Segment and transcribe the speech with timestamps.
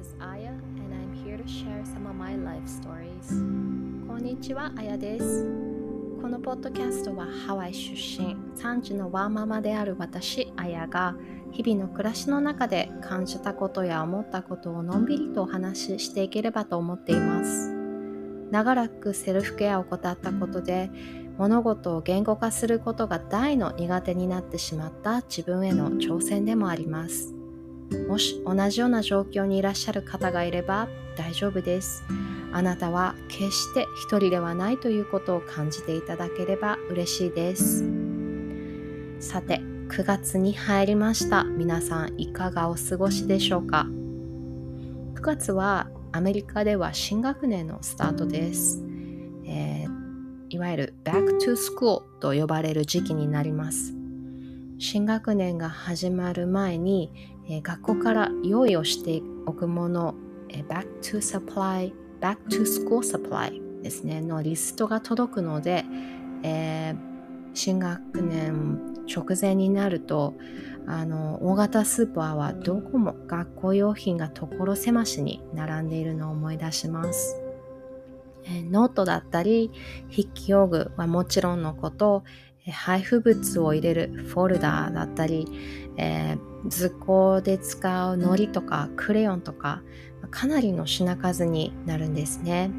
[0.00, 3.28] is Aya and I'm here to share some of my life stories.
[4.06, 5.46] こんにちは、あやです。
[6.20, 11.16] このポッドキャストはハワイ出身、3児のワーママである私、あやが
[11.52, 17.72] 日々の暮らしの中で感じたことや思ったことをのんびりとお話ししていければと思っています。
[18.50, 20.90] 長らくセルフケアを怠ったことで
[21.36, 27.35] 物事を言語化することが大の苦手になってしまった自分への挑戦でもあります。
[28.08, 32.04] もし同じような状況にいらっしゃる方がいれば大丈夫です。
[32.52, 37.84] あなたは決して一人ではないということを感じていただければ嬉しいです。
[39.20, 41.44] さて、9月に入りました。
[41.44, 43.86] 皆さんいかがお過ごしでしょうか
[45.14, 48.82] ?9 月はアメリカでは新学年のスタートです。
[49.44, 49.90] えー、
[50.50, 53.94] いわゆる Back to School と呼ばれる時期になります。
[54.78, 60.14] 新学年が始まる前に、えー、学校から用意をしておくもの、
[60.48, 65.84] えー、Back to Supply、Back to School Supply ですね、のリストが届くので、
[66.42, 66.96] えー、
[67.54, 70.34] 新学年直前になると
[70.86, 77.40] あの大型スーパーはどこも学校用品が所狭しに並んでいるのを思い出します。
[78.48, 79.72] えノートだったり
[80.08, 82.22] 筆記用具はもちろんのこと
[82.70, 85.48] 配布物を入れるフォルダーだったり、
[85.96, 86.38] えー、
[86.68, 89.82] 図工で使う糊とかクレヨンとか
[90.30, 92.70] かなりの品数になるんですね。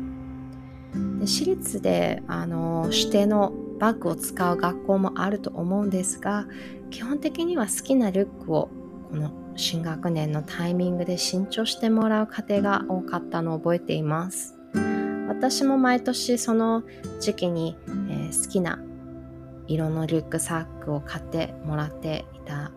[1.20, 6.48] で私立であの指定のバッグを使う学校もあると思うんですが
[6.90, 8.70] 基本的には好きなリュックを
[9.10, 14.56] この新学年のタイミングで新調してもらう家庭が多かったのを覚えています。
[15.28, 16.84] 私も毎年その
[17.20, 18.80] 時期に、えー、好きな
[19.68, 22.72] 色のリュックサックを買ってもらっていた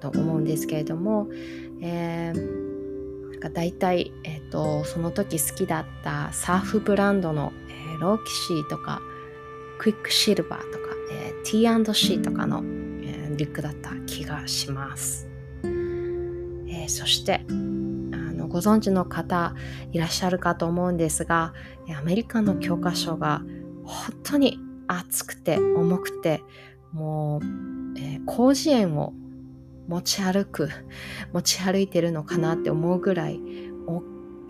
[0.00, 1.28] と思うんですけれども、
[1.80, 9.00] えー、なんか大体、えーと、その時好きだったサーフブランドの、えー、ローキシーとか
[9.78, 15.28] クイックシルバーとか、えー、T&C とかの、えー、リュックだった気がします、
[15.62, 19.54] えー、そしてあのご存知の方
[19.92, 21.52] いらっしゃるかと思うんですが
[21.96, 23.42] アメリカの教科書が
[23.84, 26.42] 本当に厚くて重くて
[26.92, 29.12] もう、えー、広辞苑を
[29.88, 30.68] 持ち歩く
[31.32, 33.40] 持ち歩いてるのかなって思うぐらい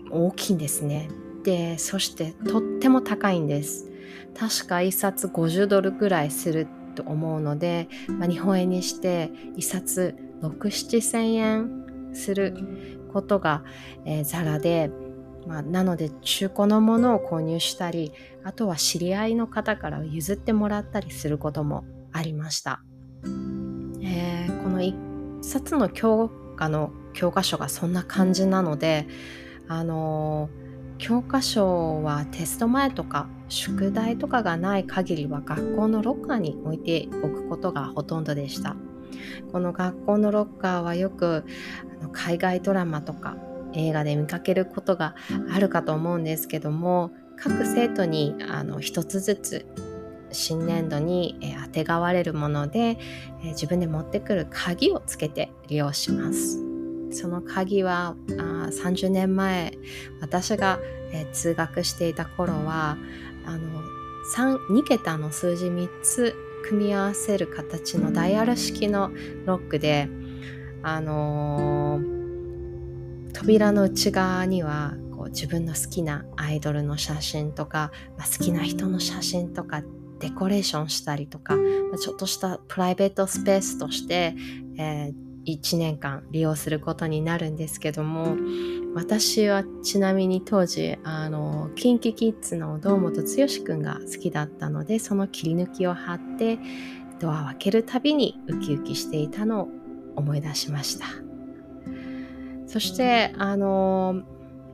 [0.09, 1.09] 大きいんですね。
[1.43, 3.89] でそしてとっても高いんです。
[4.37, 12.55] 確か1冊50ドルぐらいすると思うので、まあ、日本円にして1冊6、7千円する
[13.11, 13.63] ことが、
[14.05, 14.91] えー、ザラで、
[15.47, 18.11] まあ、なので中古のものを購入したり
[18.43, 22.81] あとは知り合いの方から譲ってもらったりすることもありました、
[23.23, 24.95] えー、この一
[25.47, 29.07] 冊の教科の教科書がそんな感じなので
[29.67, 30.49] あの
[30.97, 38.75] 教科書はテスト前とか宿題とかがない限りは学校のロッカーに置いておくことがほとんどでした。
[39.51, 41.45] この学校のロッカーはよく
[42.11, 43.37] 海外ドラマとか
[43.73, 45.15] 映画で見かけることが
[45.51, 49.65] あるかと思うんですけども各生徒にあの一つずつ
[50.31, 52.97] 新年度にあてがわれるもので
[53.43, 56.63] 自分で持ってくる鍵をつけて利用します。
[57.11, 59.73] その鍵はあ30年前
[60.19, 60.79] 私が、
[61.13, 62.97] え通学していた頃は
[63.45, 63.81] あの
[64.35, 66.35] 2桁の数字3つ
[66.67, 69.09] 組み合わせる形のダイヤル式の
[69.45, 70.09] ロックで、
[70.83, 79.81] あのー、扉の内側にはこう自分の好きなアイドルの写真とか、まあ、好きな人の写真とか
[80.19, 81.55] デコレーションしたりとか、
[82.01, 84.35] ちょっとしたプライベートスペースとして、
[84.77, 88.35] えー1年間利用することになるんですけども
[88.93, 93.27] 私はちなみに当時あの KinKiKids の堂本剛
[93.65, 96.59] くんが好きだったのでその切り抜きを貼って
[97.19, 99.69] ドアを開けるたびにウキウキしていたのを
[100.15, 101.05] 思い出しました。
[102.67, 104.21] そしてあの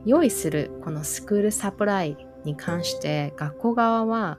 [0.04, 4.38] 用意するこのスクールサプライに関して学校側は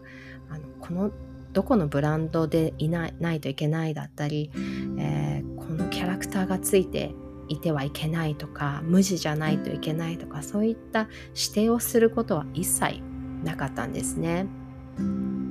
[0.50, 1.12] あのこの
[1.54, 4.52] どこのブランドでいないないといけないだったり、
[5.00, 7.16] えー、このキャラクターがついて
[7.48, 13.02] いてはいけないとか無地じゃないといけないとかそういった指定をすることは一切
[13.44, 14.48] なかったんですね。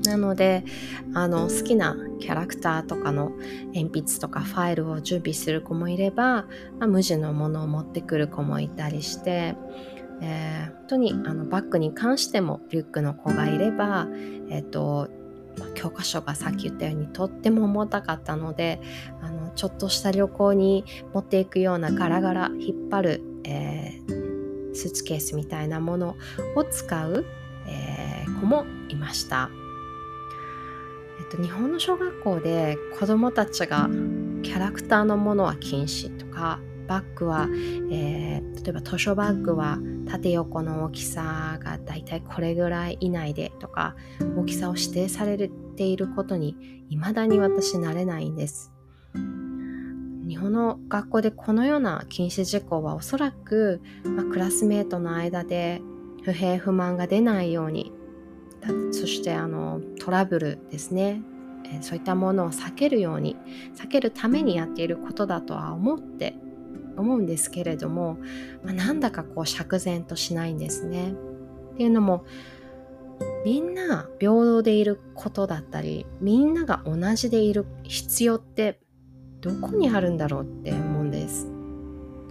[0.06, 0.64] なので
[1.14, 3.32] あの好きなキャラクターとかの
[3.74, 6.46] 鉛筆とかファイルを準備する子もいれば、
[6.78, 9.56] まあ、無地のものを持ってくる子もいたりして、
[10.24, 14.06] えー、本当にあのバッグに関してもリュックの子がいれば、
[14.50, 15.08] えーと
[15.74, 18.80] 教科書がさっき言ったようにとっても重たかったので
[19.22, 26.16] あのちょっとした旅行に持っていくようなガラガラ引っ張る、えー、スーツケースみたいなもの
[26.56, 27.24] を使う、
[27.68, 29.50] えー、子もいました。
[31.20, 33.88] えっと、日本の小学校で子どもたちが
[34.42, 37.48] キャラクターのものは禁止とかバッグは、
[37.90, 43.96] えー、例えば図書バッグは縦横の大きさがだいたいこれぐらい以内でとか
[44.36, 48.72] 大きさを指定されていることに未だに私慣れないんです。
[50.26, 55.82] 日本の学校でこのような禁止事項はおそらく、まあ、クラスメートの間で
[56.22, 57.92] 不平不満が出ないように
[58.90, 61.20] そしてあのトラブルですね
[61.82, 63.36] そういったものを避けるように
[63.76, 66.34] 避けるためにやっていることだとは思って
[66.96, 68.18] 思うんですけれども、
[68.62, 71.12] まあ、なんだかこう釈然としないんですね。
[71.74, 72.24] っていうのも
[73.44, 78.80] みんな平等でいることだったりみんなが同じでいる必要って
[79.40, 81.48] どこにあるんだろうって思うんです。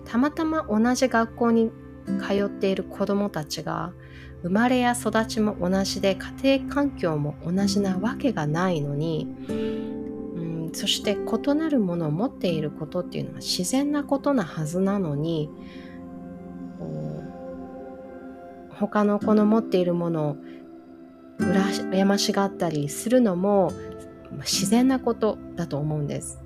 [0.06, 1.72] たまたま同じ学校に
[2.20, 3.94] 通っている子どもたちが
[4.42, 9.28] 生まれや育ちも同じで家庭環境も同じなわけがないのに
[10.74, 15.50] そして異なるものを持っていることっていうのは自然なことなはずなのに
[18.70, 20.38] 他の子の持っているものを
[21.40, 23.72] 羨ましがったりするのも
[24.40, 26.40] 自然なことだと思うんです。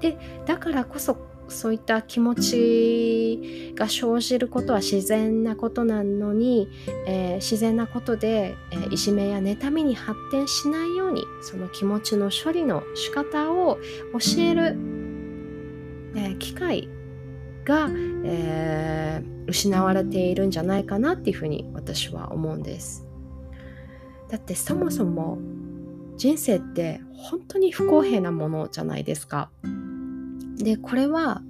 [0.00, 0.16] で
[0.46, 6.68] だからこそそういった気持ちが生じることは自然なことなのに、
[7.06, 13.78] えー、自然なことで、えー、いじめや妬みに発展しないようにその気持ちの処理の仕方を
[14.12, 14.78] 教える、
[16.16, 16.88] え、機会
[17.64, 17.88] が、
[18.24, 23.06] え失われているんじゃないかなっていうふうに私は思うんです。
[24.28, 25.38] だってそもそも
[26.16, 29.50] 人生って本当に不公平なものじゃないですか。
[30.64, 31.42] でこれは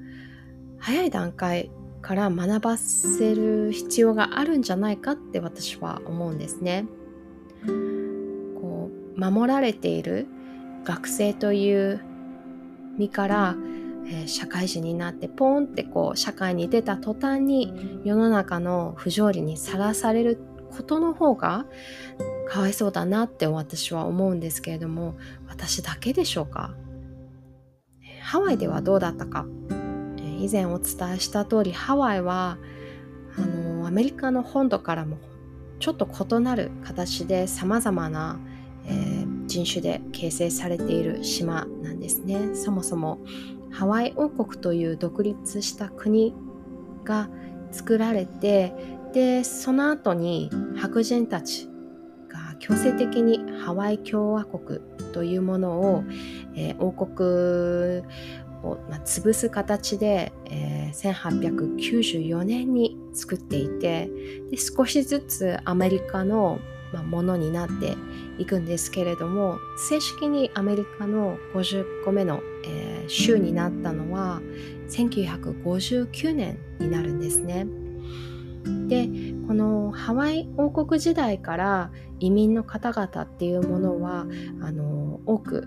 [0.78, 1.70] 早い段階
[2.02, 6.86] から学ばせる必要があるんじゃないかって私は思うんですね。
[8.60, 10.26] こう守られている
[10.84, 12.00] 学生という
[12.96, 13.56] 身から、
[14.06, 20.38] えー、社会人になってポンってこう社会に出た途端に世の中の不条理にさらされる
[20.70, 21.66] ことの方が
[22.48, 25.16] かわいそうだなって私は思うんですけれども
[25.48, 26.74] 私だけでしょうか？
[28.30, 29.44] ハワイではどうだったか、
[30.20, 32.58] え、以前お伝えした通りハワイは
[33.36, 35.18] あのアメリカの本土からも
[35.80, 38.38] ちょっと異なる形でさまざまな、
[38.86, 42.54] えー、人種で形成されている島なんですね。
[42.54, 43.18] そもそも
[43.72, 46.32] ハワイ王国という独立した国
[47.02, 47.28] が
[47.72, 48.72] 作られて
[49.12, 51.68] でその後に白人たち
[52.28, 54.78] が強制的にハワイ共和国
[55.12, 56.04] というものを、
[56.54, 58.02] えー、王国
[58.62, 64.10] を、まあ、潰す形で、えー、1894年に作っていて
[64.50, 66.60] で少しずつアメリカの、
[66.92, 67.96] まあ、ものになって
[68.38, 69.58] いくんですけれども
[69.88, 74.40] 正式にアメリカの50個目の、えー、州になったのは
[74.88, 77.66] 1959年になるんですね。
[78.88, 79.08] で
[79.46, 84.26] このハワイ王国時代から移民の方々っていうものは
[84.60, 85.66] あの多く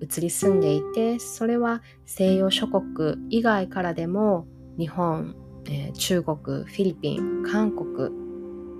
[0.00, 4.46] 移り住んでいてそれは西洋諸国以外からでも
[4.78, 5.34] 日本、
[5.66, 8.10] えー、中国フィリピン韓国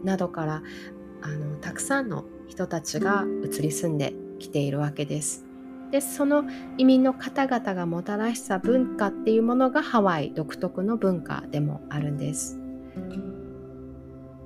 [0.04, 0.62] などから
[1.22, 5.44] あのたくさんの人たちが移り住んできているわけです。
[5.90, 6.44] でその
[6.78, 12.58] 移民の方々がもたらした文化っていうものがハワイ独特の文化でもあるんです。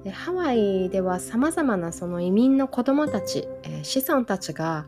[0.04, 4.86] でハワイではさまざまなその移民の子どもたち、えー、子孫たちが、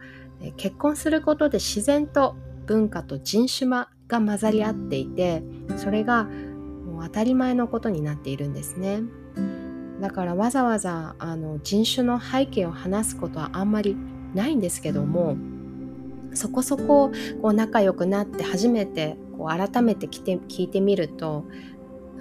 [0.56, 5.42] 結婚することで自然と文化と人種間が混ざり合っていて
[5.76, 9.02] それがもう当たり前のことになっているんですね。
[10.00, 13.96] だからわざわざあの人種の背景を話すことはあんまり
[14.34, 15.36] ないんですけども
[16.34, 21.46] そこそここう仲良くなって初めてこう改めて来て聞いてみると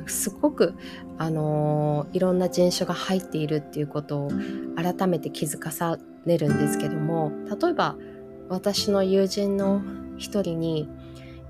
[0.08, 0.76] すごく、
[1.18, 4.32] あのいろんな人種が入っているっていうことを
[4.76, 7.32] 改めて気づかされるんですけども
[7.62, 7.96] 例えば
[8.50, 9.82] 私の友人の
[10.18, 10.90] 一人に、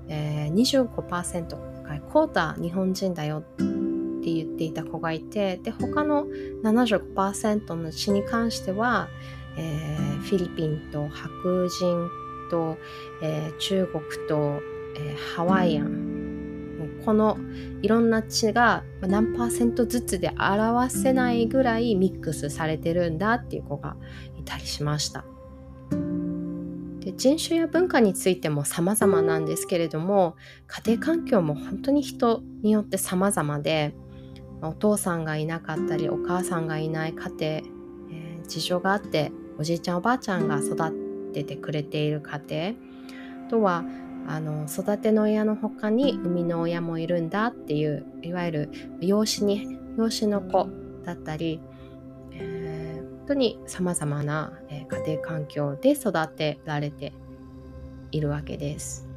[0.08, 1.66] えー、25%
[2.16, 3.64] クォータ日本人だよって
[4.32, 6.26] 言っていた子がいてで他の
[6.62, 9.08] 75%の血に関しては、
[9.56, 12.08] えー、フィリピンと白人
[12.50, 12.76] と、
[13.22, 14.60] えー、中国と、
[14.96, 16.05] えー、ハワイアン
[17.06, 17.38] この
[17.82, 23.96] いろんな血が何パーセントずつで表せないぐらいミックスされてるんだっていう子が
[24.36, 25.24] いたりしました。
[26.98, 30.34] で人種や文化についても様々なんですけれども
[30.66, 33.94] 家庭環境も本当に人によって様々で
[34.60, 43.84] お父さんがいなかったりお母さんがいない家庭、えー、事情があっておじいちゃんおばあちゃんが育っててくれている家庭とは
[44.28, 50.68] あの育ての親の他に生みの親もいるんだっていういわゆる養子に養子の子
[51.04, 51.60] だったり、
[52.32, 57.12] えー、本当にさまざまな、え、家庭環境で育てられて
[58.10, 59.08] いるわけです。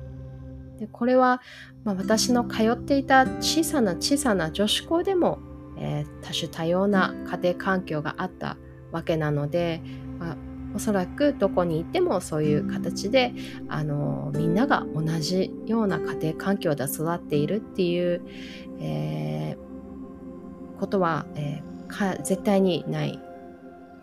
[0.80, 1.42] でこれは、
[1.84, 5.40] まあ、私の通っていた小さな小さな女子校でも、
[5.78, 8.58] えー、多種多様な家庭環境があった
[8.92, 9.82] わけなので、
[10.76, 13.34] おそらくどこに行ってもそういう形で
[13.68, 18.22] あのみんなが同じような家庭環境で育っているっていう、
[18.80, 23.20] えー、ことは、えー、か絶対にない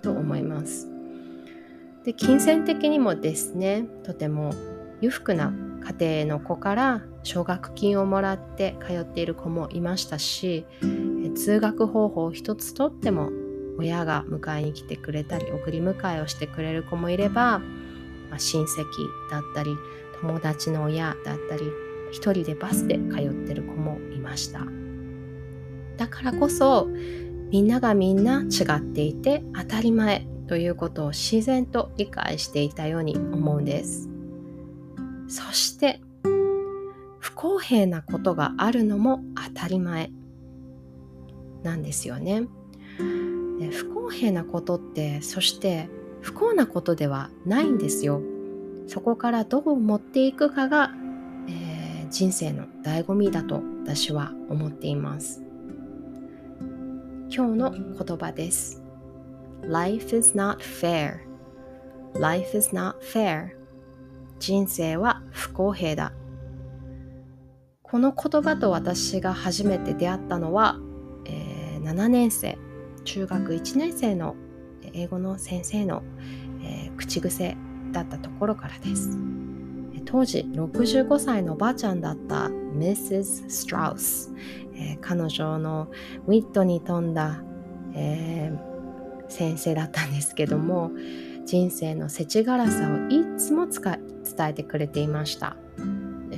[0.02, 0.88] と思います。
[2.04, 4.52] で金銭的にもですねとても
[5.00, 5.52] 裕福な
[5.98, 10.66] 家庭の子から奨学金をもらって通っている子もいましたし
[11.34, 13.30] 通学方法一つとっても
[13.78, 17.58] 親が迎えに来てくれたり送り迎えをしてくれる子もいれば、
[18.30, 18.84] まあ、親戚
[19.30, 19.76] だったり
[20.20, 21.62] 友達の親だったり
[22.10, 24.66] 一人でバスで通ってる子もいました
[25.96, 26.88] だからこそ
[27.50, 34.08] みんながみんな違っていて当たり前ということを自然と理解していたように思うんです
[35.28, 36.00] そして
[37.18, 39.20] 不公平なことがあるのも
[39.54, 40.10] 当たり前
[41.62, 42.46] なんですよね。
[43.70, 45.88] 不公平なことってそして
[46.20, 48.20] 不幸なことではないんですよ。
[48.86, 50.92] そこからどう持っていくかが、
[51.48, 55.42] えー、人生の醍醐味だと私は思っています。
[57.28, 58.82] 今日の言葉です。
[59.62, 61.20] Life is not fair.
[62.18, 63.50] Life is not fair.
[64.38, 66.12] 人生は不公平だ。
[67.82, 70.76] この言葉と私が初めて出会ったのは、
[71.24, 72.58] えー、7年生
[73.06, 74.36] 中学1年生の
[74.92, 76.02] 英語の先生の、
[76.62, 77.56] えー、口癖
[77.92, 79.16] だったところからです
[80.04, 83.46] 当時65歳のおばあちゃんだった Mrs.
[83.46, 84.34] Strauss、
[84.74, 85.88] えー、彼女の
[86.26, 87.42] ウィットに富んだ、
[87.94, 90.90] えー、先生だったんですけども
[91.44, 94.00] 人生の世知辛さをいつも伝
[94.40, 95.56] えてくれていました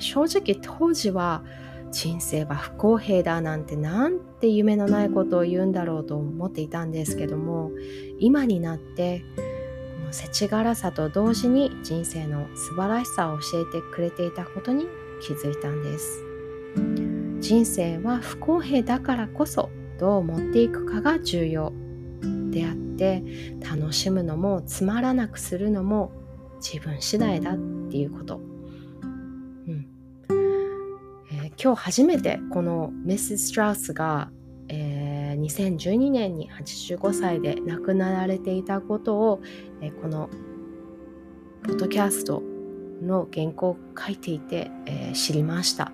[0.00, 1.42] 正直当時は
[1.90, 7.70] 人生は不公平だなんてなんて夢のないことを言うんだろうと思っていたんですけども
[8.18, 14.86] 今になってこの世知辛さと同時に人生の素晴らしさを教えてくれていたことに
[15.20, 16.24] 気づいたんです。
[17.40, 21.72] 人生は不公平だからこそどう持っていくかが重要
[22.50, 23.22] であって
[23.60, 26.12] 楽しむのもつまらなくするのも
[26.60, 27.56] 自分次第だっ
[27.90, 28.47] ていうこと。
[31.60, 34.30] 今日初めてこのメス・ストラウスが、
[34.68, 39.40] えー、2012年に85歳で亡くなられていたことを、
[39.80, 40.30] えー、この
[41.64, 42.44] ポッドキャスト
[43.02, 45.90] の原稿を書いていて、えー、知りました。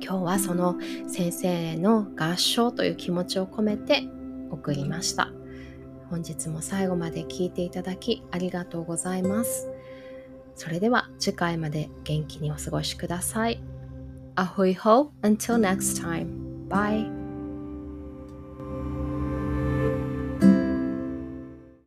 [0.00, 0.76] 今日はその
[1.08, 4.04] 先生の合唱という気持ちを込めて
[4.50, 5.32] 送りました。
[6.08, 9.68] 本日も最後まで聞いていただきありがとうございます。
[10.54, 13.71] それでは次回まで元気にお過ごしください。
[14.36, 16.66] Ahoy ho, until next time.
[16.68, 17.21] Bye.